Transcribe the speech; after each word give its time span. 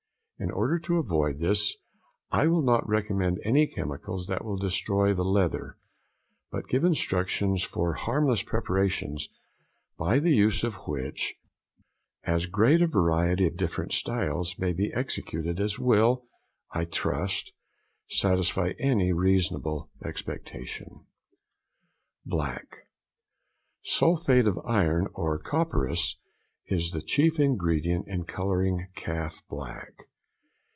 In 0.43 0.49
order 0.49 0.79
to 0.79 0.97
avoid 0.97 1.37
this, 1.37 1.77
I 2.31 2.47
will 2.47 2.63
not 2.63 2.89
recommend 2.89 3.39
any 3.43 3.67
chemicals 3.67 4.25
that 4.25 4.43
will 4.43 4.57
destroy 4.57 5.13
the 5.13 5.23
leather, 5.23 5.77
but 6.51 6.67
give 6.67 6.83
instructions 6.83 7.61
for 7.61 7.93
harmless 7.93 8.41
preparations, 8.41 9.29
by 9.99 10.17
the 10.17 10.31
use 10.33 10.63
of 10.63 10.87
which 10.87 11.35
as 12.23 12.47
great 12.47 12.81
a 12.81 12.87
variety 12.87 13.45
of 13.45 13.55
different 13.55 13.91
styles 13.91 14.57
may 14.57 14.73
be 14.73 14.91
executed 14.93 15.59
as 15.61 15.77
will, 15.77 16.25
I 16.71 16.85
trust, 16.85 17.53
satisfy 18.09 18.73
any 18.79 19.13
reasonable 19.13 19.91
expectation. 20.03 21.05
Black.—Sulphate 22.25 24.47
of 24.47 24.57
iron 24.65 25.07
or 25.13 25.37
copperas 25.37 26.17
is 26.65 26.89
the 26.89 27.01
chief 27.03 27.39
ingredient 27.39 28.07
in 28.07 28.23
colouring 28.23 28.87
calf 28.95 29.43
black. 29.47 29.91